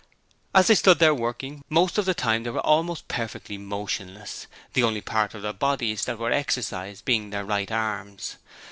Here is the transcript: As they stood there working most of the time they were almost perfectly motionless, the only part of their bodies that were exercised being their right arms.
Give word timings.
As 0.55 0.65
they 0.65 0.73
stood 0.73 0.97
there 0.97 1.13
working 1.13 1.63
most 1.69 1.99
of 1.99 2.05
the 2.05 2.15
time 2.15 2.41
they 2.41 2.49
were 2.49 2.59
almost 2.65 3.07
perfectly 3.07 3.59
motionless, 3.59 4.47
the 4.73 4.81
only 4.81 4.99
part 5.01 5.35
of 5.35 5.43
their 5.43 5.53
bodies 5.53 6.05
that 6.05 6.17
were 6.17 6.31
exercised 6.31 7.05
being 7.05 7.29
their 7.29 7.45
right 7.45 7.71
arms. 7.71 8.37